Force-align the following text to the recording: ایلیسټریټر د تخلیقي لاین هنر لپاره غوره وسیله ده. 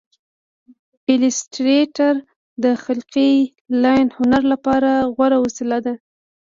ایلیسټریټر 1.09 2.13
د 2.63 2.65
تخلیقي 2.75 3.31
لاین 3.83 4.07
هنر 4.17 4.41
لپاره 4.53 4.91
غوره 5.15 5.37
وسیله 5.45 5.77
ده. 5.85 5.93